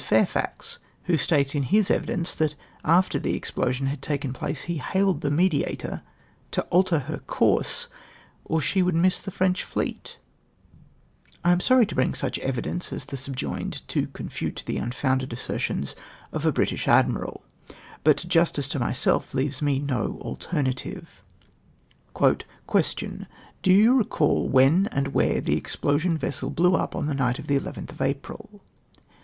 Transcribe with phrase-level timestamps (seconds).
[0.03, 5.21] Fau'fax, who states in his evidence that after the explosion had taken place he" hailecl
[5.21, 6.01] the Mediator
[6.49, 7.87] to alter her COURSE,
[8.45, 10.17] OR SHE WOULD MISS THE FrEXCH FLEET!!
[11.45, 14.09] I am sorry to brinor such evidence as the subjoined CONTRADICTED BY JIR.
[14.09, 14.57] FAIRFAX.
[14.57, 15.95] 77 to confute the uiifoiiiided assertions
[16.31, 17.43] of a British admiral,
[18.03, 21.21] but justice to myself leaves me no alternative.
[22.65, 23.27] Question.
[23.61, 27.37] —"Do you recollect when and where the expl(j sion vessel hlew up on the night
[27.37, 28.63] of the 11th of April